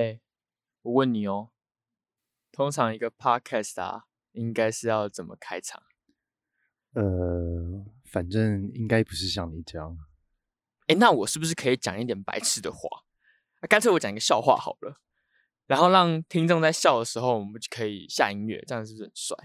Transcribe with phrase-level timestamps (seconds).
[0.00, 0.18] 哎，
[0.80, 1.50] 我问你哦，
[2.50, 5.82] 通常一个 podcast 啊，应该是要怎么开场？
[6.94, 9.98] 呃，反正应该不是像你这样。
[10.86, 12.88] 哎，那我是不是可以讲一点白痴的话？
[13.68, 15.02] 干脆我讲一个笑话好了，
[15.66, 19.36] 然后让听众在笑的时候，我们就可以下音乐，这样是不是很帅？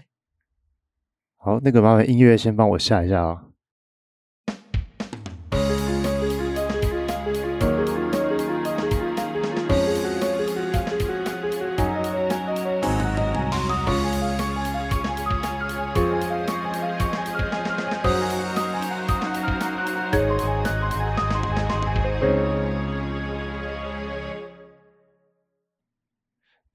[1.36, 3.50] 好，那个麻烦音乐先帮我下一下啊。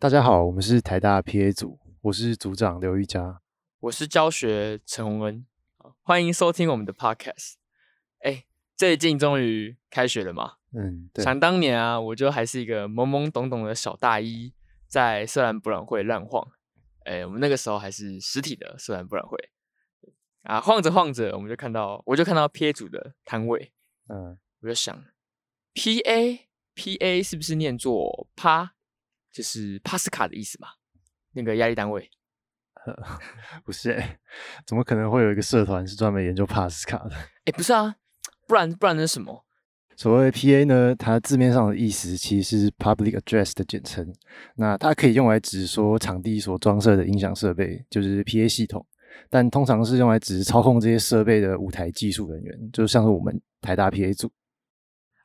[0.01, 3.39] 大家好，我们是台大 PA 组，我是组长刘玉佳，
[3.81, 5.45] 我是教学陈宏恩，
[6.01, 7.53] 欢迎收听我们的 Podcast。
[8.23, 8.45] 哎，
[8.75, 10.53] 最近终于开学了嘛？
[10.73, 14.55] 嗯，想当年啊，我就还是一个懵懵懂懂的小大一，
[14.87, 16.51] 在社兰博览会乱晃。
[17.05, 19.37] 哎，我们那个时候还是实体的社兰博览会
[20.41, 23.71] 啊，晃着晃着，我们就看到，我就看到 PA 组的摊位，
[24.09, 25.05] 嗯，我就想
[25.75, 26.39] ，PA
[26.73, 28.73] PA 是不是念作趴？
[29.31, 30.67] 就是帕斯卡的意思嘛，
[31.33, 32.09] 那个压力单位，
[33.63, 34.19] 不是哎，
[34.65, 37.11] 怎么可能会有一个社团是专门研究帕斯卡的？
[37.45, 37.95] 哎，不是啊，
[38.47, 39.45] 不然不然那是什么？
[39.95, 44.11] 所谓 PA 呢，它字面上的意思其实是 Public Address 的简称，
[44.55, 48.85] 那它可以用来指说场地所装设的音响设备，就是 PA 系统，
[49.29, 54.31] 但通常是用来指操控这些设备的舞台技术人员，就像是我们台大 PA 组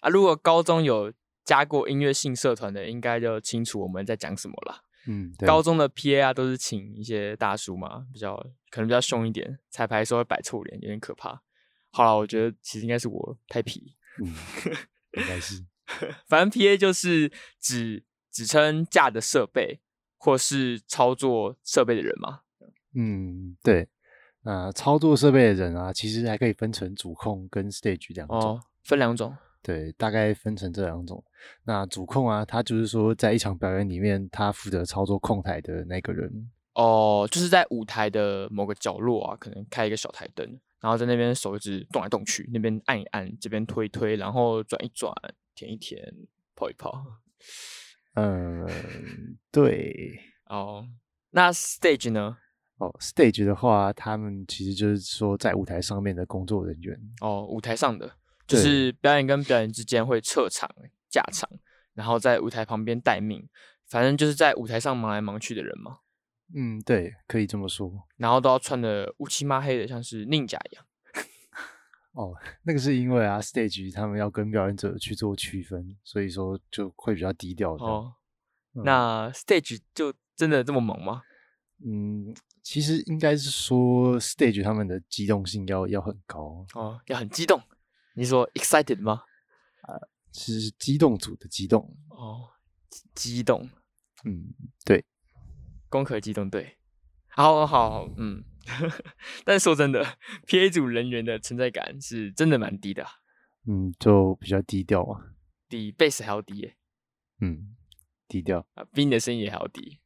[0.01, 0.11] 啊。
[0.11, 1.13] 如果高中有。
[1.47, 4.83] 加过音乐性社团的，应该就清楚我们在讲什么了。
[5.07, 8.37] 嗯，高中的 P A 啊，都是请一些大叔嘛，比较
[8.69, 11.41] 可能比较凶一点，彩排的时候会摆臭脸，有点可怕。
[11.93, 13.95] 好了，我觉得其实应该是我太皮。
[14.21, 14.27] 嗯，
[15.17, 15.65] 应该是。
[16.27, 17.31] 反正 P A 就是
[17.61, 19.81] 指指称架的设备
[20.19, 22.41] 或是操作设备的人嘛。
[22.95, 23.89] 嗯，对。
[24.43, 28.39] 那操作设备的人啊，其实还可以分成主控跟 stage 两种。
[28.39, 29.37] 哦，分两种。
[29.67, 31.25] 对，大概分成这两种。
[31.65, 36.31] 那主控啊，他就是说，在一场表演里面，他负责操作控台的那个人。
[36.75, 40.47] 哦，就是在舞台的某个角落啊，可能开一个小台灯，
[40.79, 45.13] 然后在那边手一直动来动去，那边按一按，这边推一推，然后转一转，
[45.57, 46.01] 舔一舔，
[46.55, 47.05] 泡一泡。
[48.15, 48.65] 嗯，
[49.51, 50.21] 对。
[50.45, 50.87] 哦，
[51.31, 52.37] 那 stage 呢？
[52.77, 56.97] 哦，stage 的话，他们其实就是说在舞台上面的工作人员。
[57.21, 58.09] 哦，舞台上的。
[58.47, 60.71] 就是表演跟表演之间会撤场、
[61.09, 61.49] 架场，
[61.95, 63.49] 然后在舞台旁边待命，
[63.87, 65.99] 反正就是在舞台上忙来忙去的人嘛。
[66.55, 68.07] 嗯，对，可以这么说。
[68.17, 70.85] 然后都要穿的乌漆抹黑的，像是宁甲一样。
[72.15, 77.73] 哦，那个是因为啊，stage 他们要跟表演者去做区分，所以说就会比较低调。
[77.73, 78.15] 哦，
[78.73, 81.23] 那 stage 就真的这么猛吗？
[81.85, 87.61] 嗯，其实应该是说 stage 他们的机动性要要很高哦，要很激动。
[88.17, 89.23] 你说 excited 吗？
[89.87, 91.97] 呃，是机动组的机动。
[92.09, 92.49] 哦，
[93.15, 93.69] 机动，
[94.25, 94.55] 嗯，
[94.87, 95.05] 对，
[95.91, 96.79] 攻壳机动队，
[97.29, 98.43] 好好好，嗯，
[99.45, 103.07] 但是说真的，PA 组人员的存在感是真的蛮低的，
[103.69, 105.35] 嗯，就比较低调嘛，
[105.69, 106.73] 比贝斯还要低，
[107.41, 107.77] 嗯，
[108.27, 108.67] 低调。
[108.75, 110.01] 啊，比你的声音也还要低，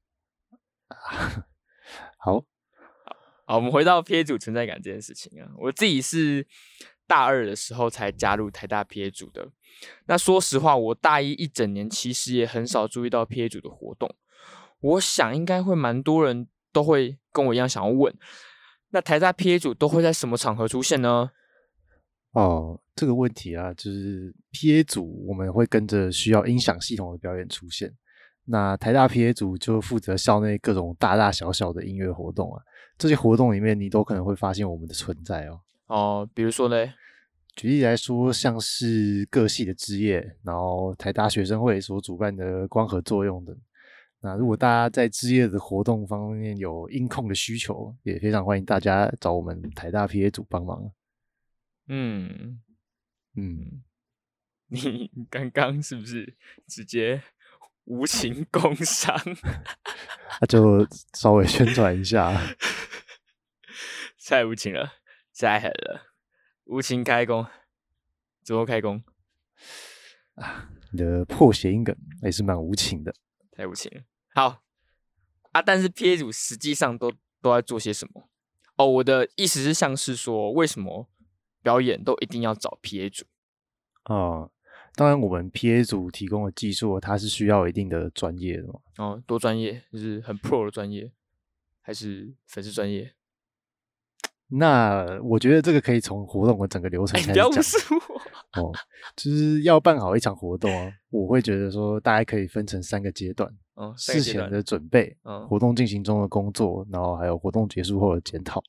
[2.19, 2.44] 好，
[3.47, 6.48] 好，我们回到 PA 组存在感这件事情啊，我自己是。
[7.10, 9.48] 大二的时候才加入台大 PA 组的。
[10.06, 14.15] 那说实话，我大一一整年其实也很少注意到 PA 组的活动。
[14.81, 18.15] 我想应该会蛮多人都会跟我一样想要问：
[18.91, 21.32] 那台大 PA 组都会在什么场合出现呢？
[22.31, 27.92] 哦，这个问题啊，就是 PA 组我们会跟着需要音响系统的表演出现。
[28.44, 32.62] 那台大 PA 组就负责校内各种大大小小的音乐活动啊。
[32.97, 35.60] 这些活动里面，你都可能会发现我们的存在哦。
[35.90, 36.94] 哦，比如说呢？
[37.56, 43.54] 举例来说，像是各系的之夜，然后台大学生会所主办的光合作用等。
[44.20, 50.92] 那如果大家在职业的活动方面有音控的需求，也非常欢迎大家找我们台大 PA 组帮忙。
[51.88, 52.60] 嗯
[53.34, 53.82] 嗯，
[54.68, 56.36] 你刚刚是不是
[56.68, 57.20] 直接
[57.84, 59.20] 无情工伤？
[60.41, 62.32] 那就稍微宣传一下，
[64.24, 64.92] 太无情了，
[65.47, 66.13] 太狠了。
[66.65, 67.47] 无情开工，
[68.42, 69.03] 怎么开工
[70.34, 70.71] 啊？
[70.92, 73.15] 你的破谐音梗也是蛮无情的，
[73.53, 74.03] 太无情了。
[74.34, 74.63] 好
[75.53, 78.28] 啊，但是 P A 组实际上都都在做些什么？
[78.77, 81.09] 哦，我的意思是，像是说，为什么
[81.63, 83.25] 表演都一定要找 P A 组？
[84.04, 84.51] 哦，
[84.95, 88.81] 当然，我们 PA 组提供的技术，它是需要一定的专业的嘛。
[88.98, 91.13] 哦，多专业，就是很 pro 的专业，
[91.81, 93.15] 还是粉丝专业？
[94.50, 97.47] 那我觉得这个可以从活动的整个流程开始讲。
[98.54, 98.72] 哦，
[99.16, 103.48] 就是要办好一场活动啊，我会觉得说，大家可以分成三个阶段。
[103.76, 108.62] 嗯，事前的准备，嗯，活动进行中的工作，然后还有活动结束后的检讨。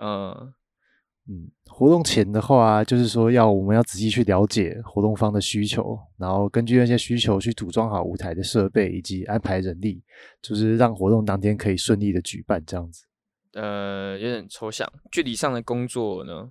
[0.00, 0.54] 嗯。
[1.30, 10.02] 嗯，活动前的话，就是说要我们要仔细去了解活动方的需求，然后根据那些需求去组装好舞台的设备以及安排人力，
[10.40, 13.04] 就是让活动当天可以顺利的举办这样子。
[13.60, 16.48] 呃，有点抽象，具体上的工作呢？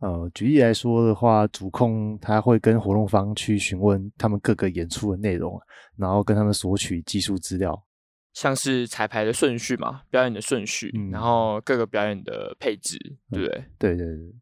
[0.00, 5.58] 呃，举例来说的话，主控他会跟活动方去询问他们各个演出的内容，
[5.96, 7.82] 然后跟他们索取技术资料。
[8.32, 12.96] 像是彩排的顺序嘛，表演的顺序，然后各个表演的配置，
[13.30, 13.64] 对不对？
[13.78, 14.34] 对对对。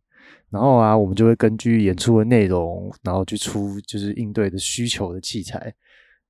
[0.50, 5.74] 然后啊，我们就会根据演出的内容，然后去出就是应对的需求的器材。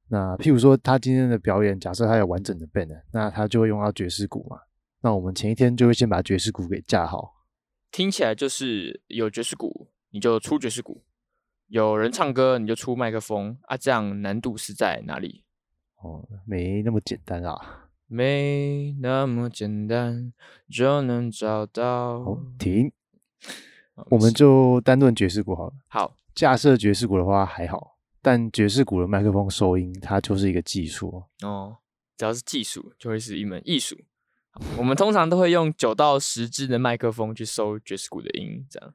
[0.08, 4.56] 那譬如说，他今天的表演，假设他有完整的 band，那他就会用到爵士鼓嘛。
[5.00, 7.34] 那我们前一天就会先把爵士鼓给架好。
[7.90, 11.02] 听起来就是有爵士鼓，你就出爵士鼓；
[11.68, 13.76] 有人唱歌，你就出麦克风啊。
[13.76, 15.44] 这样难度是在哪里？
[16.02, 17.88] 哦，没那么简单啊！
[18.06, 20.32] 没那么简单
[20.70, 22.38] 就能找到。
[22.58, 22.90] 停，
[24.10, 25.74] 我们就单论爵士鼓好了。
[25.88, 31.78] 好，架设爵士鼓的话还好，但爵士鼓的麦克风收音，它就是一个技术哦。
[32.16, 33.96] 只要是技术，就会是一门艺术。
[34.76, 38.94] 我们通常都会用九到十支的麦克风去收爵士鼓的音，这样。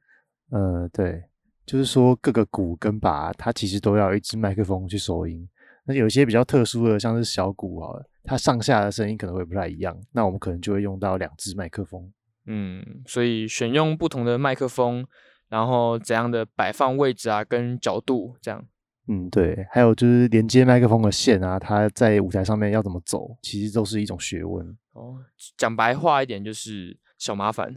[0.52, 1.24] 呃，对，
[1.66, 5.48] 就是说各个鼓跟把，它其实都要一支麦克风去收音。
[5.86, 9.98] 那有一些比较特殊的，像是小鼓啊，它上下的声音可能会不太一样。
[10.12, 12.12] 那我们可能就会用到两支麦克风。
[12.46, 15.06] 嗯，所以选用不同的麦克风，
[15.50, 18.66] 然后怎样的摆放位置啊，跟角度这样。
[19.08, 19.66] 嗯，对。
[19.72, 24.66] 还有就是连接麦克风的线啊，它在舞台上面要怎么走，其实都是一种学问。
[24.94, 25.18] 哦，
[25.58, 27.74] 讲白话一点就是小麻烦。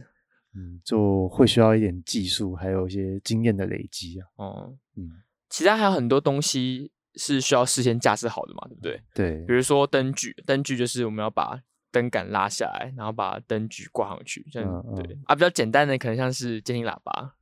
[0.55, 4.27] 嗯，就会需要一点技术，还有一些经验的累积啊。
[4.37, 5.11] 哦，嗯，
[5.49, 6.91] 其他还有很多东西。
[7.19, 9.01] 是需要事先架设好的嘛，对不对？
[9.15, 11.59] 对，比如说灯具，灯具就是我们要把
[11.91, 15.33] 灯杆拉下来，然后把灯具挂上去，这样对啊。
[15.33, 17.33] 比较简单的可能像是监听喇叭。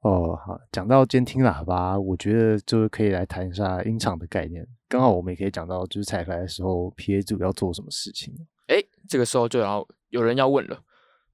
[0.00, 4.66] 哦，好，讲到监听喇叭，我觉得就是可以来谈一下音场的概念。
[4.88, 8.32] 刚好我们也可以讲到，就是彩排的时候，PA 组要做什么事情。
[8.68, 8.76] 哎，
[9.08, 10.82] 这个时候就要有人要问了，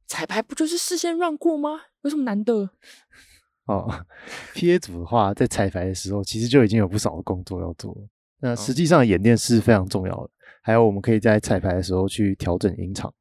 [0.07, 1.83] 彩排不就是事先让过吗？
[2.03, 2.71] 有什么难的？
[3.67, 4.07] 哦
[4.55, 7.97] ，P A 组的话，在彩排的时候，其实就已经有不少的工作要做。
[8.41, 10.31] 那实际上演练是非常重要的，
[10.63, 13.13] 还有我们可以在彩排的时候去调整音场。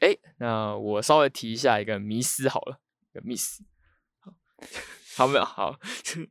[0.00, 2.80] 哎，那我稍微提一下一个迷思好了，
[3.12, 3.60] 一个 miss。
[5.16, 5.78] 好没有好，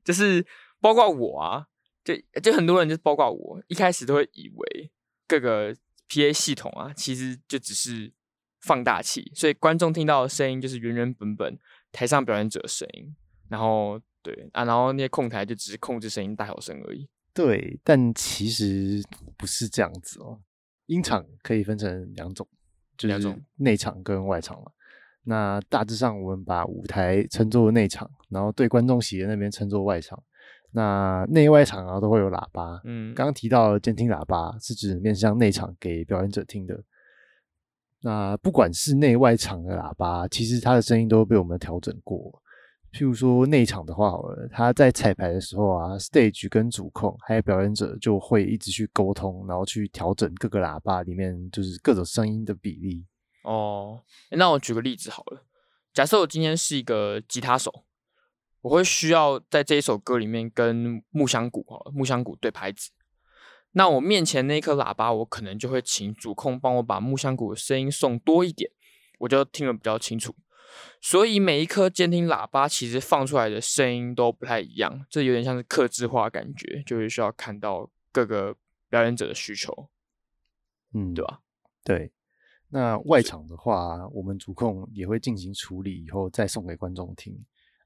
[0.03, 0.45] 就是
[0.81, 1.67] 包括我啊，
[2.03, 4.91] 就就很多人就包括我，一开始都会以为
[5.27, 5.75] 各个
[6.07, 8.11] P A 系统啊，其实就只是
[8.61, 11.57] 放大器，所以观众听到的声音就是原原本本
[11.91, 13.15] 台上表演者的声音。
[13.49, 17.07] 然后对啊，然后那些控台就只是控制声音大小声而已。
[17.33, 19.03] 对，但其实
[19.37, 20.41] 不是这样子哦。
[20.87, 22.47] 音场可以分成两种，
[22.97, 24.71] 就是内场跟外场嘛。
[25.23, 30.21] 那大致上，我们把舞台称作内场，然后对观众席的那边称作外场。
[30.71, 32.81] 那内外场啊都会有喇叭。
[32.83, 36.83] 嗯，刚刚提到监听喇叭是指面向内场给表演者听的。
[38.01, 42.41] 那不管是内外场的喇叭，其实它的声音都被我们调整过。
[42.91, 53.05] 譬如说内场的话，好了，他在彩排的时候啊，stage 跟主控还有表演者就会一直去沟通，然后去调整各个喇叭里面就是各种声音的比例。
[53.43, 55.45] 哦，那我举个例子好了，
[55.93, 57.85] 假设我今天是一个吉他手，
[58.61, 62.91] 我会需要在这一首歌里面跟木箱鼓哈木箱鼓对拍子，
[63.73, 68.71] 那我面前那颗喇叭，我可能就会请主控帮我把木箱鼓的声音送多一点，
[69.19, 70.33] 我就听得比较清楚。
[71.01, 78.55] 所以每一颗监听喇叭其实放出来的声音都不太一样，这有点像是克制化感觉，就是需要看到各个
[78.89, 79.89] 表演者的需求，
[80.93, 81.41] 嗯，对吧？
[81.83, 82.11] 对。
[82.73, 87.31] 那外场的话，我们主控也会进行处理，以后再送给观众听。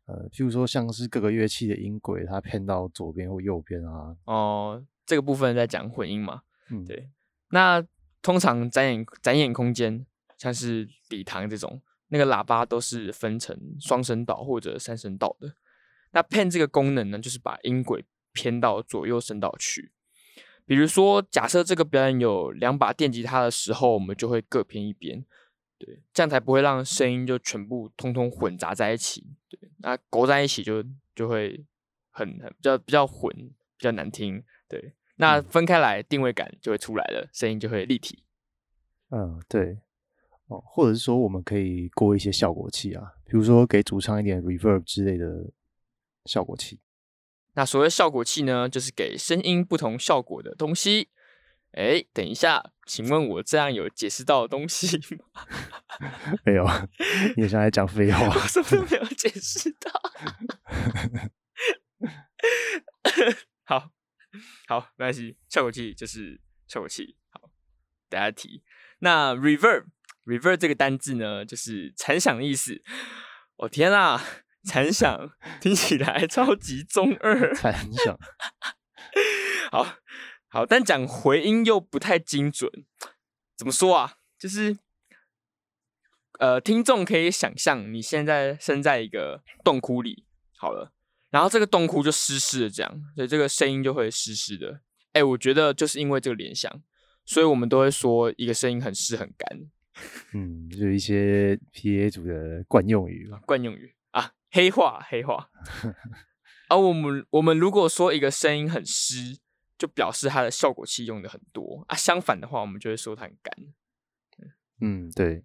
[0.06, 4.16] 呃，譬如说像是各个乐器的音轨，它偏到左边或右边啊。
[4.24, 6.44] 哦，这个部分在讲混音嘛？
[6.70, 7.10] 嗯，对。
[7.50, 7.86] 那
[8.22, 10.06] 通常展演展演空间，
[10.38, 11.82] 像是礼堂这种。
[12.08, 15.54] 那个喇叭都是分成双声道或者三声道的。
[16.12, 19.92] 那 pan 这个功能呢，就是把音轨偏到左右声道去。
[20.68, 25.24] 比如说，假设这个表演有两把电吉他的时候，我们就会各偏一边，
[25.78, 29.26] 对，这样才不会让声音就全部通通混杂在一起。
[29.50, 30.84] 对，那勾在一起就
[31.16, 31.66] 就会
[32.12, 34.44] 很很比较比较混，比较难听。
[34.68, 38.24] 对，那分开来定位感就会出来了，声音就会立体。
[39.10, 39.80] 嗯，对。
[40.48, 45.52] 哦，或者是说我们可以过一些效果器啊，比如说给主唱一点 reverb 之类的
[46.26, 46.80] 效果器。
[47.58, 51.10] 那所谓效果器呢，就是给声音不同效果的东西。
[51.72, 55.26] 哎，等一下，请问我这样有解释到的东西吗？
[56.46, 56.64] 没有，
[57.36, 58.28] 你像在讲废话。
[58.28, 59.92] 我什么都没有解释到。
[63.66, 63.90] 好
[64.68, 67.18] 好，没关系，效果器就是效果器。
[67.30, 67.50] 好，
[68.08, 68.62] 大家提。
[69.00, 72.84] 那 reverb，reverb 这个单字呢，就是残响的意思。
[73.56, 74.24] 我天啊，
[74.68, 75.32] 残响
[75.62, 77.54] 听起来超级中二。
[77.56, 78.18] 残响。
[79.72, 79.96] 好。
[80.50, 82.72] 好，但讲回音又不太精准，
[83.58, 84.14] 怎么说啊？
[84.40, 84.78] 就是，
[86.40, 90.26] 呃，听众可以想象你现在身在一个洞窟里，
[90.58, 90.94] 好了，
[91.32, 94.80] 然后这个洞窟就湿湿的，这样，所以这个声音就会湿湿的。
[95.12, 96.82] 哎，我觉得就是因为这个联想，
[97.26, 99.70] 所以我们都会说一个声音很湿很干。
[100.34, 105.50] 嗯，就一些 PA 组的惯用语吧，惯用语啊，黑化黑化。
[106.70, 109.38] 而 我们我们如果说一个声音很湿。
[109.80, 113.56] 就表示它的效果器用的很多啊，相反的话，我们就会说它很干。
[114.82, 115.44] 嗯，对，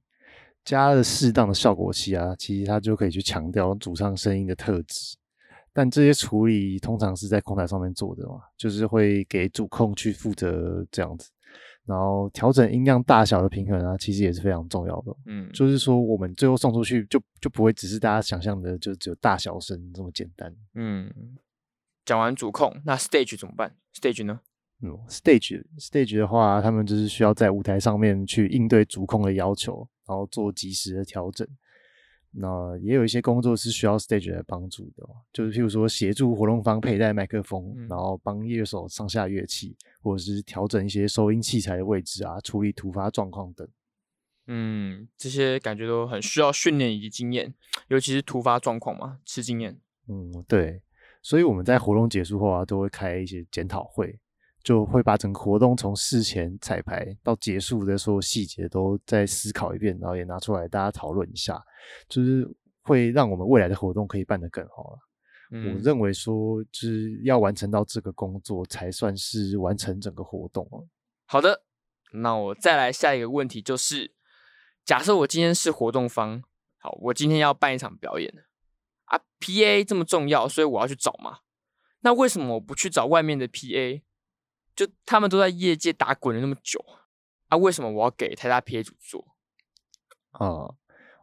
[0.65, 5.19] 加了适当的效果器啊，其实它就可以去强调主唱声音的特质。
[5.71, 11.29] 但这些处理通常是在控台上面做的嘛，就是会给主控去负责这样子，
[11.87, 15.17] 然后调整音量大小的平衡啊，其实也是非常重要的。
[15.27, 20.55] 嗯，就是说我们最后送出去就就不会只是大家想象的就只有大小声这么简单。
[20.75, 21.13] 嗯。
[22.05, 24.41] 讲完主控，那 stage 怎么办？stage 呢？
[24.83, 31.47] 嗯，stage stage 的话，他们就是需要在舞台上面去应对主控的要求，然后做及时的调整。
[32.35, 43.69] 那也有一些工作是需要 stage 来帮助的，就是譬如说协助活动方佩戴麦克风，然后帮乐手上下乐器，或者是调整一些收音器材的位置啊，处理突发状况等。
[44.47, 47.55] 嗯，这些感觉都很需要训练以及经验，
[47.89, 49.79] 尤其是突发状况嘛，吃经验。
[50.09, 50.83] 嗯，对。
[51.23, 54.19] 所以我们在活动结束后啊，都会开一些检讨会，
[54.63, 61.63] 就会把整个活动从事前彩排到结束的所有细节都再思考一遍，然后也拿出来大家讨论一下，
[62.09, 62.49] 就是
[62.83, 64.99] 会让我们未来的活动可以办得更好了。
[65.51, 70.87] 我认为说，就是要完成到这个工作，才算是完成整个活动哦。
[71.27, 71.63] 好的，
[72.13, 74.15] 那我再来下一个问题，就是
[74.85, 76.43] 假设我今天是活动方，
[76.79, 78.33] 好，我今天要办一场表演。
[79.05, 79.85] 啊，P.A.
[79.85, 81.41] 这么重要，所以我要去找嘛。
[82.01, 84.03] 那为什么我不去找外面的 P.A.？
[84.75, 86.83] 就他们都在业界打滚了那么久，
[87.49, 88.83] 啊，为什么我要给台大 P.A.
[88.83, 89.25] 组做？
[90.31, 90.75] 啊，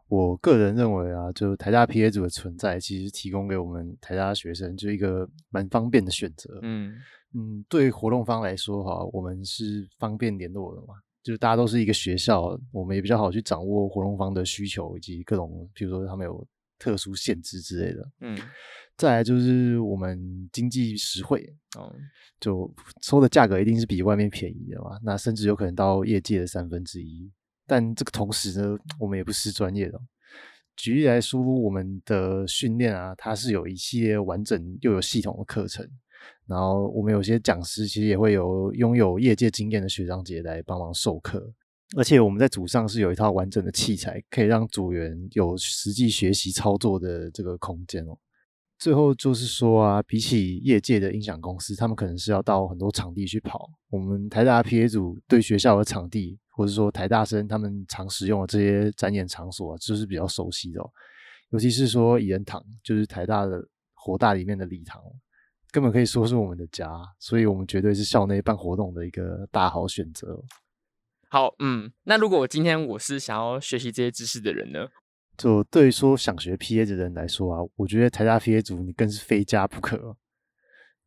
[0.08, 2.10] 我个人认为啊，就台大 P.A.
[2.10, 6.58] 组的存在，其实提供给我们台大学生就一个蛮方便的选择。
[6.62, 6.96] 嗯
[7.34, 16.46] 嗯，对活动方来说哈，我们是方便联络的嘛，就是大家都是一个学校，我们也比较好去掌握活动方的需求以及各种，比如说他们有。
[16.80, 18.36] 特殊限制之类的，嗯，
[18.96, 21.94] 再来就是我们经济实惠，哦，
[22.40, 22.68] 就
[23.02, 27.30] 收的价格一定是比外面便宜的嘛，那甚至有可能到业界的三分之一。
[27.66, 30.00] 但这个同时呢，我们也不是专业的。
[30.74, 35.86] 举例来说，我们的训练啊，它是有一系列完整又有系统的课程，
[36.46, 41.52] 然后我们有些讲师其实也会有拥有业界经验的学长姐来帮忙授课。
[41.96, 48.16] 而且我们在组上是有一套完整的器材，可以让组员有实际学习操作的这个空间哦。
[48.78, 53.68] 最后就是说啊，比起业界的音响公司，他们可能是要到很多场地去跑。
[53.90, 60.80] 我们台大 PA 组对学校的场地，或者说台大生他们常使用的这些展演场所啊，就是比较熟悉的。
[61.50, 65.02] 尤其是说怡人堂，就是台大的活大里面的礼堂，
[65.72, 70.40] 根本可以说是我们的家，所以我们绝对是校内办活动的一个大好选择。
[71.32, 74.88] 好，嗯，那如果我今天我是想要学习这些知识的人呢？
[75.38, 80.16] 就对于说想学 P A 的人来说啊，我觉得台大 P A 组你更是非加不可。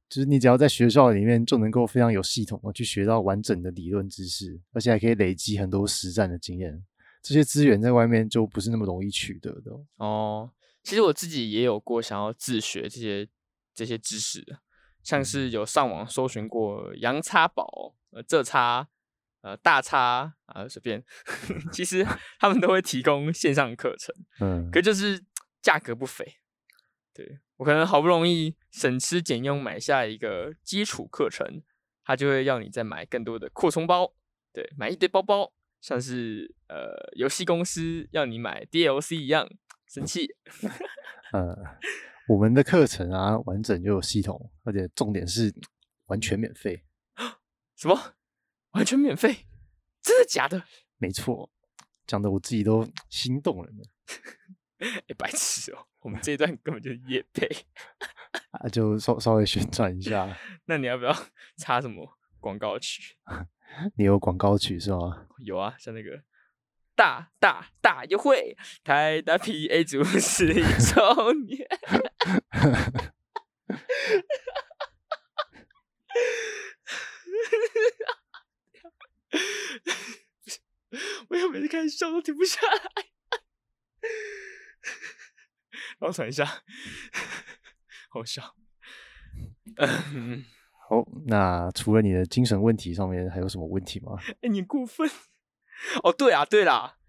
[0.08, 6.82] 就是你只要在学校里面就能够非常有系统的去学到完整的理论知识，而且还可以累积很多实战的经验。
[7.22, 10.50] 这些资源在外面就不是那么容易取得的哦。
[10.84, 13.28] 其实我自己也有过想要自学这些
[13.76, 14.58] 这些知识，
[15.04, 18.88] 像是有上网搜寻过杨叉宝，呃，这叉。
[19.44, 21.04] 呃，大差啊，随便，
[21.72, 22.04] 其实
[22.40, 25.24] 他们都会提供线上课程，嗯，可就是
[25.62, 26.26] 价格不菲。
[27.14, 31.62] 对我可能好不容易省吃俭用买下一个基础课程，
[32.04, 34.14] 他就会要你再买更多的扩充包，
[34.52, 39.48] 对，买一堆包包，像是呃游戏公司要你买 DLC 一样，
[39.88, 40.34] 生气。
[41.34, 41.56] 呃，
[42.30, 45.54] 我们的课程啊，完整又有系统，而且重点是。
[46.08, 46.84] 完全免费。
[47.78, 47.98] 什么？
[48.74, 49.48] 完全免费？
[50.02, 50.64] 真的假的？
[50.98, 51.50] 没错，
[52.06, 53.84] 讲的我自己都心动了呢。
[55.08, 55.88] 哎，白痴哦！
[56.00, 57.48] 我们这一段根本就是夜配
[58.52, 60.38] 啊，就稍稍微宣传一下。
[60.66, 61.16] 那你要不要
[61.58, 63.16] 插什么广告曲？
[63.96, 65.28] 你有广告曲是吗？
[65.40, 66.24] 有啊，像那个
[66.96, 70.62] 大大大优惠，台大 PA 组十一
[70.94, 71.68] 周年。
[81.30, 83.06] 我有每次开始笑都停不下来，
[86.00, 86.46] 然后喘一下，
[88.10, 88.56] 好笑。
[89.78, 90.46] 嗯
[90.90, 94.18] 好，那除了你的精神问题上面，还有什么问题吗？
[94.42, 95.10] 哎，你过分。
[96.04, 97.00] 哦，对啊，对啦，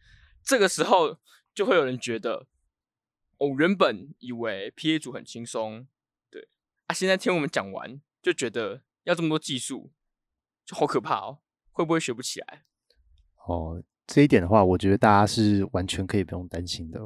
[0.43, 1.21] 这个时候
[1.53, 2.47] 就会有人觉得，
[3.39, 5.87] 哦，原本以为 P A 组很轻松，
[6.31, 6.49] 对
[6.87, 9.93] 啊，现在听我们讲完，就觉得要这么多技术，
[10.65, 11.41] 就好可怕哦，
[11.75, 12.63] 会不会学不起来？
[13.47, 16.99] 哦，这一点的话，我觉得大家是完全可以不用担心的。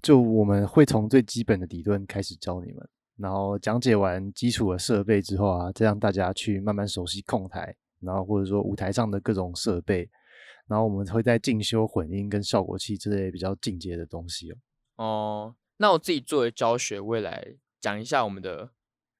[0.00, 10.08] 就我们会从最基本的理论开始教你们，然后讲解完基础的设备之后啊，再让大家去慢慢熟悉控台，然后或者说舞台上的各种设备，
[10.68, 14.56] 然后我们会在进修混音跟效果器之类比较进阶的东西哦。
[14.96, 18.70] 哦，那我自己作为教学，未来讲一下我们的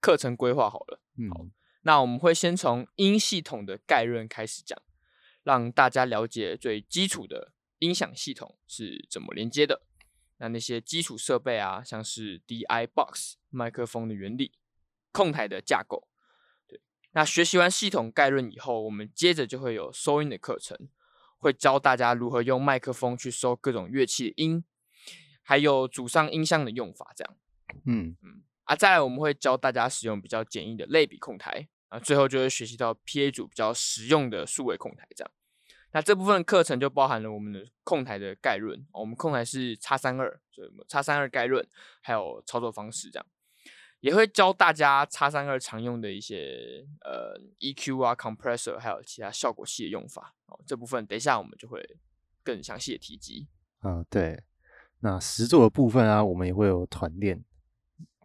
[0.00, 1.00] 课程规划好了。
[1.18, 1.46] 嗯，好，
[1.84, 4.78] 那我们会先从音系统的概论开始讲。
[5.42, 9.82] 让大家了解最基础的音响系统是怎么连接的。
[10.38, 14.54] 那那些基础设备啊，像是 DI box 麦克风的原理、
[15.12, 16.08] 控台的架构。
[16.66, 16.80] 对，
[17.12, 20.88] 那学习完系统概论以后，我们接着就会有收音的课程，
[21.36, 24.64] 会教大家如何用麦克风去收各种乐器的音，
[25.42, 27.12] 还有主上音箱的用法。
[27.14, 27.36] 这样，
[27.84, 28.42] 嗯嗯。
[28.62, 31.68] 啊，再来我们会教大家使用比较简易的类比控台。
[31.94, 35.30] 啊，最后就会学习到 PA 组比较实用的数位控台，这样。
[35.92, 41.64] 那这部分课程就包含了我们的控台的概论，我们控台是叉三二，所以叉三二概论，
[42.00, 43.26] 还有操作方式，这样。
[44.00, 50.35] 也会教大家叉三二常用的一些呃 EQ 啊、compressor，还有其他效果器的用法。
[50.46, 51.80] 哦，这部分等一下我们就会
[52.42, 53.46] 更详细的提及。
[53.85, 54.42] 嗯，对。
[54.98, 57.44] 那实作的部分啊，我们也会有团练。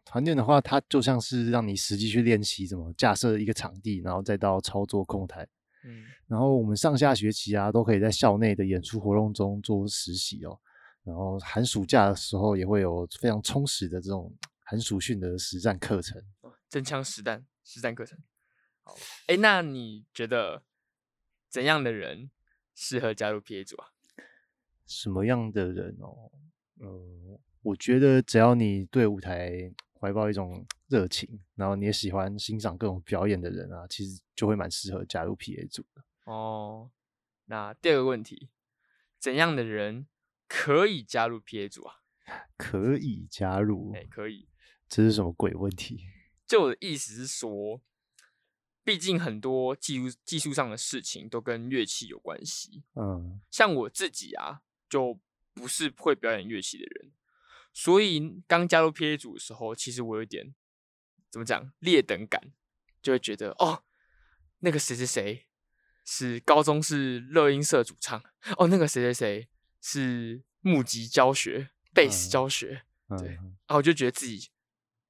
[0.10, 5.48] 团练的话，它就像是让你实际去练习怎么架设一个场地，然后再到操作控台。
[5.86, 10.60] 嗯，然后我们上下学期啊，都可以在校内的演出活动中做实习哦。
[11.04, 16.20] 然后寒暑假的时候，也会有非常充实的这种寒暑训的实战课程，
[16.68, 18.18] 真枪实弹实战课程。
[18.82, 20.64] 好，哎，那你觉得
[21.48, 22.32] 怎样的人
[22.74, 23.90] 适合加入 PA 组啊？
[24.88, 26.32] 什么样的人哦？
[26.80, 29.72] 呃，我觉得只要你对舞台。
[30.00, 36.90] 怀抱一种热情，然后你也喜欢欣赏各种表演的人啊，其实就会蛮适合加入 PA 组的哦。
[37.46, 38.50] 那第二个问题，
[39.20, 40.08] 怎样的人
[40.48, 41.96] 可以加入 PA 组啊？
[42.58, 43.92] 可以加入？
[43.94, 44.48] 哎，可以。
[44.88, 46.06] 这是什么鬼问题？
[46.48, 47.82] 就我的意思是说，
[48.84, 52.84] 毕竟很多技术技术上的事情都跟乐器有关系。
[52.96, 55.20] 嗯，像我自己啊，就
[55.54, 57.12] 不是会表演乐器的人。
[57.74, 60.54] 所以刚加入 PA 组的时候，其实我有点
[61.30, 62.52] 怎么讲劣等感，
[63.02, 63.84] 就会觉得哦，
[64.60, 65.46] 那个谁谁谁
[66.04, 68.22] 是高中是乐音社主唱，
[68.58, 72.84] 哦，那个谁谁谁是木吉教学、贝斯教学，
[73.18, 74.50] 对，然后我就觉得自己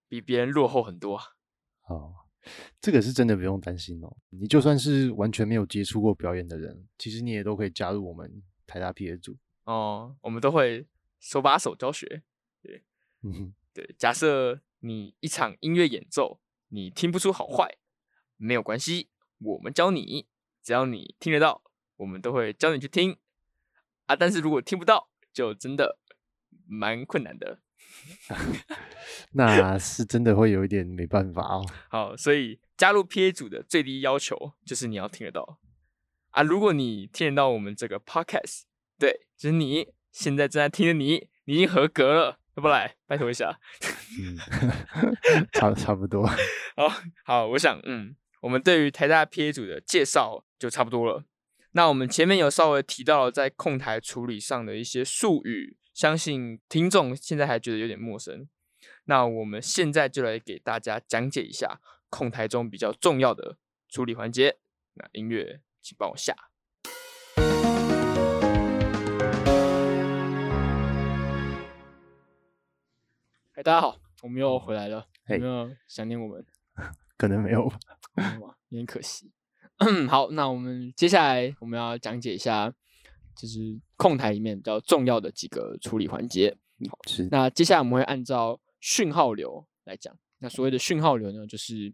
[0.08, 1.18] 比别人落后很多。
[1.88, 2.14] 哦，
[2.80, 10.86] 这个是真的不用担心哦，你就算是完全没有接触过表演的人，其实你也都可以加入我们台大 PA 组哦，我们都会
[11.20, 12.22] 手把手教学。
[12.62, 12.84] 对，
[13.24, 13.96] 嗯，对。
[13.98, 17.78] 假设你一场音乐演奏，你听不出好坏，
[18.38, 20.28] 没有关系，我们教你，
[20.62, 21.64] 只要你听得到，
[21.98, 23.18] 我们都会教你去听
[24.06, 24.16] 啊。
[24.16, 26.00] 但是如果听不到，就真的
[26.68, 27.62] 蛮困难的。
[29.34, 31.66] 那是真的会有一点没办法哦。
[31.90, 35.60] 好，所以加入 PA 组的最低要求就是你要听得到
[36.30, 36.44] 啊。
[36.44, 38.64] 如果你听得到我们这个 Podcast，
[38.98, 42.39] 对，就是你现在正在听的你，你已经合格了。
[42.60, 43.60] 不来，拜托一下。
[44.20, 44.38] 嗯，
[45.54, 46.26] 差差不多。
[46.76, 46.90] 好
[47.24, 51.24] 好，我想，嗯，我们对于台大 PA 组的介绍就差不多了。
[51.72, 58.48] 那我们前面有稍微提到了在控台处理上的一些术语，相信听众现在还觉得有点陌生。
[59.06, 64.58] 那我们现在就来给大家讲解一下控台中比较重要的处理环节。
[64.94, 66.49] 那音乐，请帮我下。
[73.62, 76.46] 大家好，我们又回来了，有没有想念我们？
[77.18, 77.78] 可能没有吧，
[78.70, 79.30] 有点可惜。
[80.08, 82.74] 好，那我们接下来我们要讲解一下，
[83.36, 86.56] 就是控台里面比较重要的几个处理环节。
[86.90, 87.28] 好，是。
[87.32, 90.18] 那接下来我们会按照讯号流来讲。
[90.38, 91.94] 那所谓的讯号流呢，就是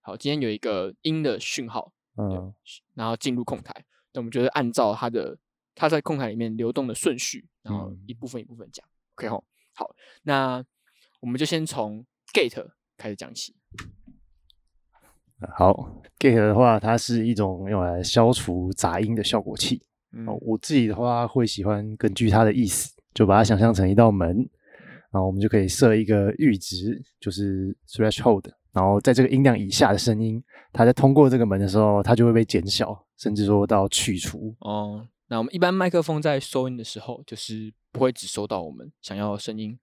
[0.00, 2.54] 好，今天有一个音的讯号，嗯，
[2.94, 5.36] 然后进入控台，那我们就是按照它的
[5.74, 8.82] 它在控台里面流动的顺序，然后一部分一部分讲。
[9.16, 9.44] OK 吼，
[9.74, 10.64] 好，那
[11.22, 12.04] 我们就先从
[12.34, 12.66] gate
[12.98, 13.54] 开始讲起。
[15.56, 19.80] 好，gate 的话，它是一种用来消除杂音的效果器。
[20.26, 24.36] 哦，我自己的话会喜欢根据它的意思，就把它想象成一道门，
[25.12, 34.52] 然后我们就可以设一个阈值，就是 threshold，然后在这个音量以下的声音，它在通过这个门的时候，它就会被减小，甚至说到去除。
[34.58, 39.78] 哦，那我们一般麦克风在收音的时候，就是不会只收到我们想要的声音。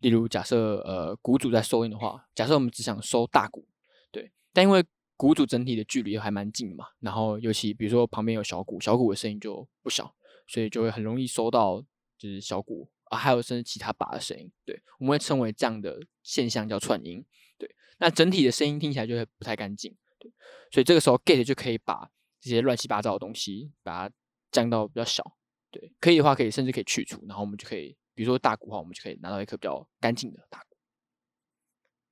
[0.00, 3.66] 例如，假设呃鼓组在收音的话，假设我们只想收大鼓，
[4.10, 4.84] 对，但因为
[5.16, 10.14] 鼓组整体的距离还蛮近嘛，然后尤其比如说旁边有小鼓，小鼓的声音就不小，
[10.46, 11.80] 所以就会很容易收到
[12.18, 14.50] 就是小鼓啊，还有甚至其他把的声音。
[14.64, 17.24] 对，我们会称为这样的现象叫串音。
[17.58, 19.94] 对，那整体的声音听起来就会不太干净。
[20.18, 20.32] 对，
[20.70, 22.10] 所以这个时候 gate 就可以把
[22.40, 24.14] 这些乱七八糟的东西把它
[24.50, 25.36] 降到比较小。
[25.70, 30.76] 对，可以的话可以甚至可以去除，然后我们就可以比如说大鼓的话，我们就可以拿到一颗比较干净的大鼓。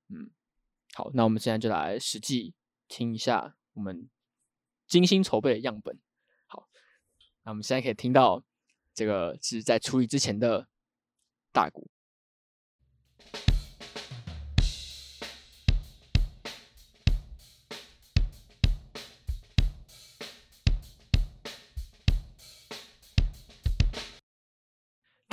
[0.08, 0.30] 嗯，
[0.94, 2.54] 好，那我们现在就来实际。
[2.90, 4.08] 听一下我们
[4.86, 6.00] 精心筹备的样本。
[6.46, 6.70] 好，
[7.42, 8.42] 那我们现在可以听到
[8.94, 10.66] 这个是在处理之前的
[11.52, 11.90] 大鼓。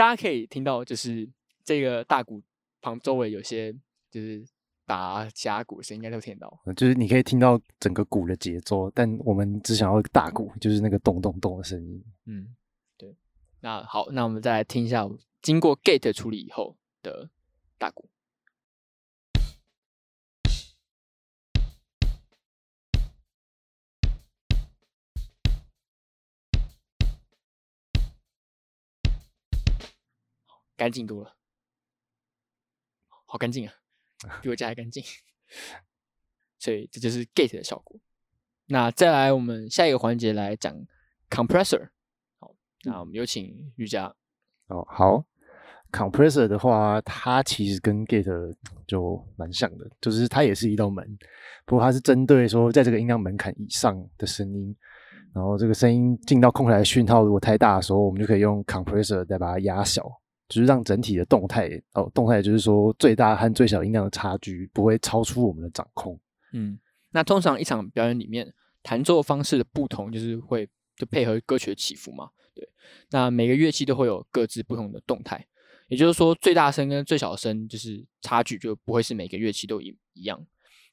[0.06, 1.28] 大家可以听到，就是
[1.64, 2.40] 这个大鼓
[2.80, 3.74] 旁周围有些
[4.12, 4.46] 就是。
[4.88, 12.06] 打其他鼓声应该都听到，就是你可以听到整个鼓的节奏，但我们只想要大鼓，就是那个咚咚咚的声音。
[12.26, 12.56] 嗯，
[12.96, 13.16] 对。
[13.62, 15.10] 那好，那我们再来听一下
[15.42, 17.28] 经过 gate 处理以后的
[17.80, 18.08] 大鼓，
[30.78, 31.36] 干净多了，
[33.26, 33.74] 好干净啊！
[34.42, 35.04] 比我家还干净，
[36.60, 38.00] 所以这就是 gate 的效果。
[38.68, 40.76] 那再来，我们下一个环节来讲
[41.30, 41.90] compressor。
[42.40, 44.14] 好，那我们有请瑜伽。
[44.68, 45.24] 哦，好
[45.92, 48.56] ，compressor 的话，它其实跟 gate
[48.88, 51.18] 就蛮像的，就是它也是一道门，
[51.66, 54.76] 不过它是针对说在这个音量门槛以上的声音，
[55.34, 60.10] 然后这个声音进到控台的讯号如果太大的时候，我们就可以用 compressor 再把它压小。
[60.48, 66.20] 就是让整体的动态哦，动态就是说最大和最小音量的差距不会超出我们的掌控。
[66.54, 66.78] 嗯，
[67.12, 68.54] 那通常一场表演里面
[68.84, 72.30] 弹奏方式的不同，就是会就配合歌曲的起伏嘛。
[72.54, 72.70] 对，
[73.10, 75.46] 那每个乐器都会有各自不同的动态，
[75.88, 80.46] 也就是说最大声跟最小声就是差距就不会是每个乐器都一一样。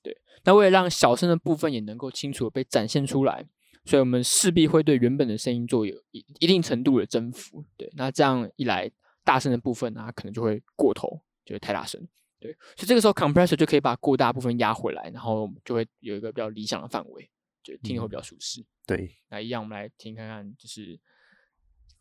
[0.02, 3.46] 对，那为了让小声的部分也能够清楚的被展现出来，
[3.84, 7.62] 所以我们势必会对原本的声音做有一一定程度的增幅。
[7.76, 8.90] 对，那这样一来。
[9.24, 12.00] 大声的部分啊，可能就会过头，就会太大声。
[12.40, 17.30] 对，所以这个时候 compressor 就可以把过大部分压回来，然后就会有一个比较理想的范围，
[17.62, 18.64] 就听会比较舒适。
[18.85, 20.98] 对，那一样我们来听看看，就是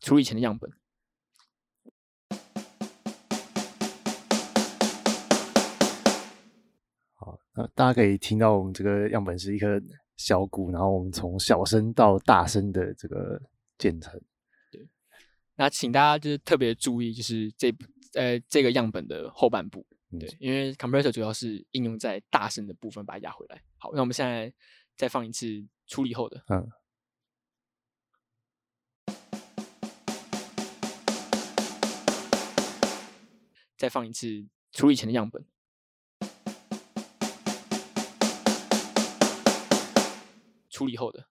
[0.00, 0.68] 处理前的样本。
[7.14, 9.80] 好，那大家可以听到我们这个样本是一颗
[10.16, 13.40] 小鼓，然后我们从小声到大声的这个
[13.78, 14.20] 渐层。
[15.62, 17.72] 那请大家就是特别注意，就是这
[18.14, 19.86] 呃这个样本的后半部，
[20.18, 23.62] 对，因为 compressor 主要是应用在大声的部分，把它压回来。
[23.76, 24.52] 好，那我们现在
[24.96, 26.68] 再放一次处理后的，嗯，
[33.76, 35.46] 再放一次处理前的样本，
[40.68, 41.28] 处理后的。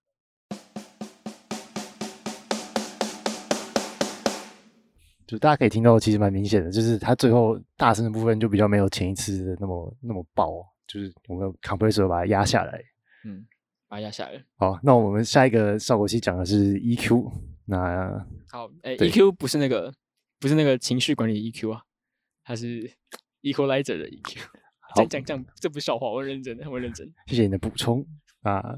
[5.32, 10.52] 就大家可以听到，其实蛮明显的，就是它最后大声的部分就比较没有前一次的那么那么爆，
[10.86, 12.84] 就是我们 compressor 把它压下来，
[13.24, 13.46] 嗯，
[13.88, 14.44] 把它压下来。
[14.58, 17.32] 好，那我们下一个效果器讲的是 EQ。
[17.64, 19.94] 那好，哎，EQ 不是那个
[20.38, 21.82] 不是那个情绪管理 EQ 啊，
[22.44, 22.92] 它是
[23.42, 24.38] equalizer 的 EQ。
[24.96, 27.10] 讲讲讲，这不是笑话，我认真的，我认真。
[27.28, 28.06] 谢谢你的补充
[28.42, 28.78] 啊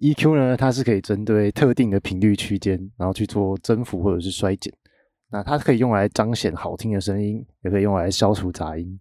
[0.00, 4.74] ，EQ 呢，它是可以针对特定的频率区间，然后去做增幅或者是衰减。
[5.32, 9.00] 那它可以用来彰显好听的声音，也可以用来消除杂音。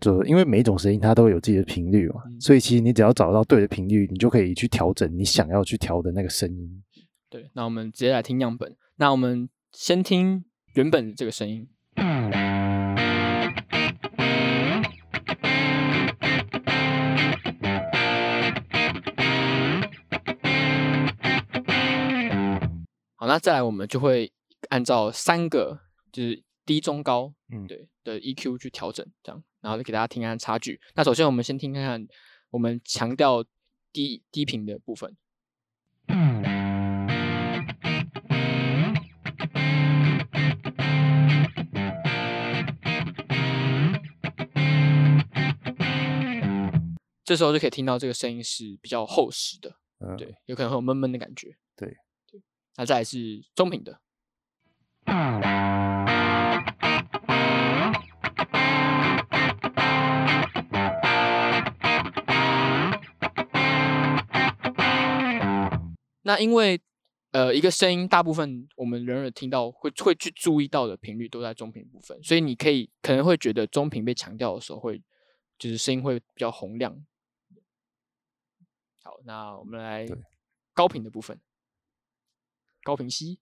[0.00, 6.82] 就因为每一种声音它都有自己的频率嘛，所以其实你只要找到对的频率，你就可以去调整你想要去调的那个声音。
[7.28, 8.76] 对，那我们直接来听样本。
[8.96, 11.68] 那我们先听原本的这个声音。
[23.16, 24.30] 好，那再来我们就会
[24.70, 25.80] 按照三个
[26.12, 30.80] 就是低、中、高，嗯，对的 EQ 去调整，这样，然后就给大家听看差距。
[30.94, 32.06] 那首先我们先听看看，
[32.50, 33.44] 我们强调
[33.92, 35.16] 低低频的部分。
[47.24, 49.74] 这时候就可以听到这个声音是比较厚实的，
[50.18, 51.96] 对，有可能会有闷闷的感觉，对。
[52.76, 54.00] 那再是中频的，
[66.26, 66.80] 那因为
[67.32, 75.02] 呃一个声音大部分我们人耳听到会会去注意到的频率都在中频部分，所以你可以可能会觉得中频被强调的时候会
[75.58, 77.04] 就是声音会比较洪亮。
[79.02, 80.06] 好，那我们来
[80.72, 81.38] 高频的部分。
[82.82, 83.38] 高频吸，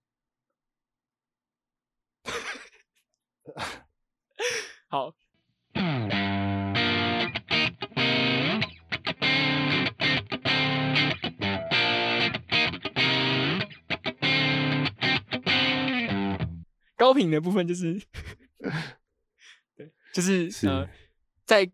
[4.89, 5.15] 好。
[16.97, 18.01] 高频的部分就是，
[19.77, 20.89] 对，就是呃，
[21.45, 21.69] 在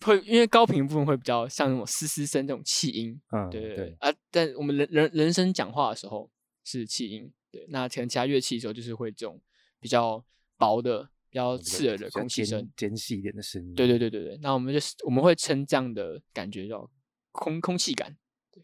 [0.00, 6.30] 会因为高频部分会比较像那种嘶嘶声这种气音，嗯，对对对啊，但我们人人人声讲话的时候。
[6.62, 9.40] 是气音，对，那可能其他乐器的时候就是会这种
[9.80, 10.22] 比较
[10.60, 13.74] 薄的、比较刺耳的空气声，尖细一点的声音。
[13.74, 16.88] 对对对对对，那我们就是我们会称这样的感觉叫
[17.32, 18.14] 空空气感，
[18.52, 18.62] 对，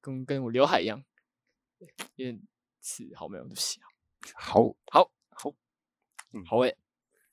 [0.00, 1.04] 跟跟我刘海一样，
[2.16, 2.40] 有点
[2.80, 3.86] 刺，好没有对不起啊。
[4.34, 5.52] 好，好，好，
[6.32, 6.74] 嗯，好诶，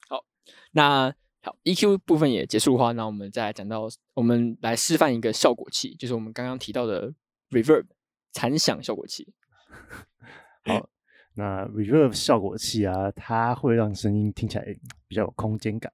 [0.10, 0.26] 好，
[0.72, 7.14] 那好，EQ 部分也结束的话，那我们再来讲到，我们来示范一个效果器，就是我们刚刚提到的
[7.52, 7.86] Reverb
[8.34, 9.34] 残响效果器。
[10.66, 10.90] 好，
[11.38, 14.66] 那 reverb 效果器啊，它会让声音听起来
[15.08, 15.94] 比较有空间感。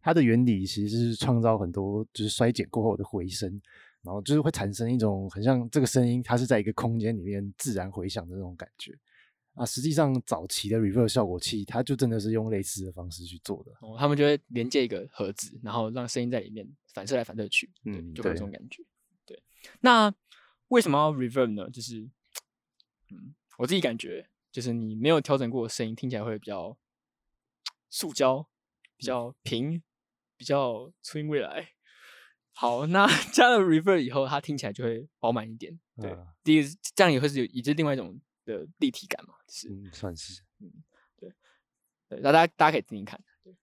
[0.00, 3.48] 它的原理其实是创造很多就是衰减过后的回声，
[4.02, 8.92] 然后就是会产生一种很像这个声音，它是在一个空间里面自然回响的那种感觉。
[9.54, 13.70] 啊，实际上早期的 reverb 效果器，它就真的是用类似的方式去做的。
[13.80, 18.82] 哦，他们就会连接一个盒子，然后让声音在里面反射来反射去，嗯，就会有这种感觉。
[19.24, 19.40] 对，
[19.80, 20.12] 那
[20.68, 21.70] 为什么要 reverb 呢？
[21.70, 22.10] 就是。
[23.12, 26.76] 嗯，我自己感觉就是你没有调整过的声音，听起来会比较
[27.88, 28.48] 塑胶，
[28.96, 29.82] 比较平，
[30.36, 31.72] 比较初音未来。
[32.52, 35.78] 好，那 加了 reverb 以后，它听起来就会饱满一点。
[35.96, 40.70] 对，第一个这样也会是有，也是另外一种的立体感嘛，是算是，嗯，
[41.16, 41.32] 对，
[42.08, 43.22] 对，那大家大家可以听听看。
[43.42, 43.54] 对，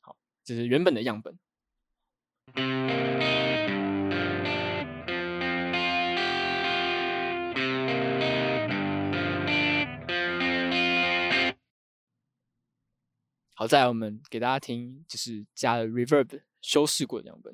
[0.00, 1.38] 好，这是原本的样本。
[13.66, 17.52] 好在我们给大家听，就是加了 reverb 修饰过的样本。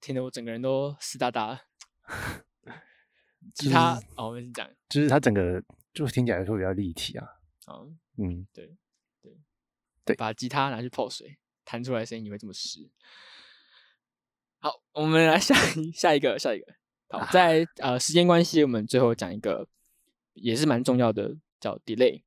[0.00, 1.62] 听得我整个人都湿哒哒。
[3.54, 5.60] 吉他哦，我们讲，就是它整个
[5.92, 7.26] 就听起来会比较立体啊。
[7.66, 8.76] 嗯嗯，对
[9.20, 9.36] 对
[10.04, 11.40] 对，把吉他拿去泡水。
[11.64, 12.90] 弹出来声音也会这么湿。
[14.62, 16.64] 好，我们来下一下一个，下一个。
[17.08, 19.66] 好，在呃时间关系，我们最后讲一个
[20.34, 22.22] 也是蛮重要的，叫 delay。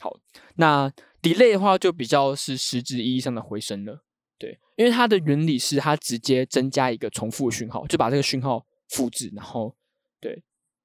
[0.00, 0.18] 好，
[0.56, 4.04] 那 delay 的话就比较是实质意义上的回声了。
[4.36, 9.76] 对，因为它的原理是它直接增加一个重复讯号，就把这个讯号复制，然后
[10.20, 10.42] 对，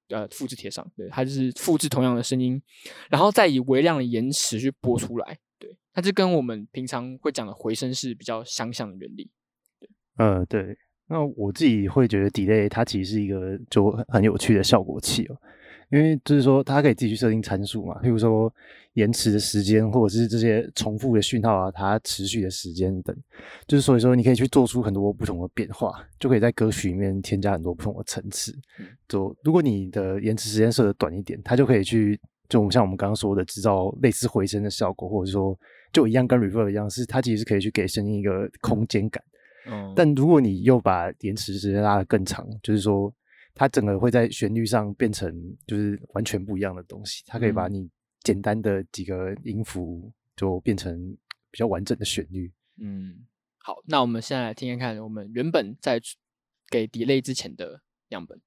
[0.10, 0.88] 呃，复制贴上。
[0.96, 2.62] 对，它就是复制同样的声音，
[3.10, 5.40] 然后再以微量的延迟去播出来。
[5.58, 9.32] 对它就跟我们平常会讲的回声是比较相像的原理。
[10.18, 10.78] 对，呃，对。
[11.08, 15.38] 那我自己会觉得 delay 它其实是一个就很有趣的效果器哦，
[15.92, 18.52] 因为就是说它可以自己去设定参数嘛，譬如说
[18.94, 23.16] 延迟的时间，或者是这些重复的讯号啊，它持续的时间等，
[23.68, 28.52] 就是所以说你可以去做出很多不同的变化，就可以在歌曲里面添加很多不同的层次。
[29.08, 35.56] 就如果你的延迟时间设的短一点，它就可以去就像我们刚刚说的制造类似回声的效果，或者说。
[35.94, 39.24] 就一样跟 reverb 一样，是它其实是可以去给声音一个空间感，
[39.66, 43.14] 嗯，但如果你又把延迟时间拉得更长，就是说
[43.54, 45.34] 它整个会在旋律上变成
[45.66, 47.24] 就是完全不一样的东西。
[47.28, 47.90] 它可以把你
[48.22, 51.16] 简单的几个音符就变成
[51.52, 52.52] 比较完整的旋律。
[52.82, 53.26] 嗯，
[53.60, 56.02] 好，那我们现在来听听看，我们原本在
[56.70, 58.40] 给 delay 之前的样本。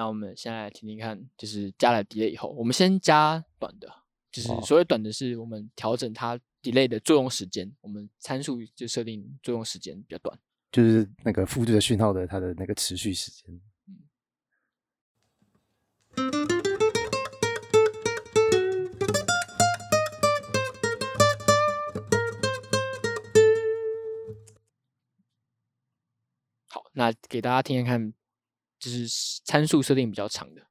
[0.00, 3.86] 那我们现在来听听看，就是加了 delay 以后，我们先加短的，
[4.32, 10.38] 就是所谓短的是我们调整它 delay 的作用时间，我们参数就设定作用时间比较短，
[10.72, 13.60] 就是那个复制的讯号的它的那个持续时间。
[26.70, 28.14] 好，那给大家听听看。
[28.80, 29.06] 就是
[29.44, 30.66] 参数设定比较长的。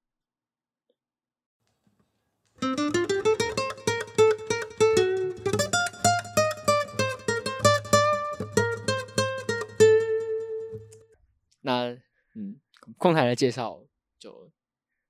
[11.61, 11.95] 那
[12.33, 12.59] 嗯，
[12.97, 13.85] 控台的介绍
[14.17, 14.51] 就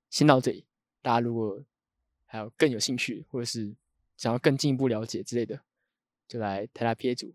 [0.09, 0.65] 先到这里。
[1.01, 1.63] 大家如果
[2.25, 3.73] 还有更有兴趣，或者是
[4.17, 5.61] 想要更进一步了解之类的，
[6.27, 7.33] 就来台大 P A 组，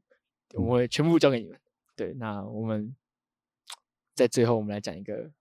[0.53, 1.59] 我会全部交给你们。
[1.96, 2.94] 对，那我们
[4.14, 5.33] 在最后，我们来讲一个。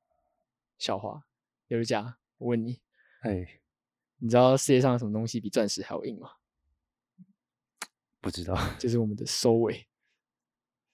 [0.77, 1.23] 笑话，
[1.67, 2.81] 刘佳，我问你，
[3.21, 3.61] 哎，
[4.17, 6.31] 你知道世界上什么东西比钻石还要硬吗？
[8.21, 9.87] 不知道，就是我们的收尾。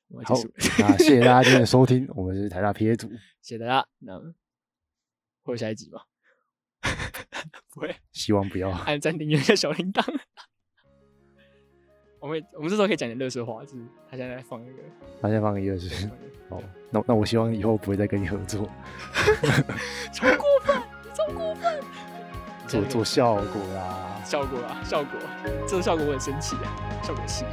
[0.26, 0.34] 好，
[0.80, 3.08] 那谢谢大家今天的收听，我们是台大 P A 组，
[3.42, 3.88] 谢谢大家。
[4.00, 4.20] 那
[5.44, 6.02] 会有下一集吗？
[7.70, 8.72] 不会，希望不要。
[8.72, 10.04] 按暂停，一下小铃铛。
[12.20, 13.78] 我们我们这时候可以讲点乐色话，就是
[14.10, 14.74] 他现在放一个，
[15.22, 16.10] 他现在放一个是
[16.50, 18.70] 哦，那那我希望以后不会再跟你合作，
[20.12, 20.76] 超过分，
[21.14, 21.80] 超过分，
[22.68, 25.12] 做做效果啦，效果啊，效果，
[25.68, 26.68] 这个效果我很生气啊，
[27.04, 27.46] 效果器。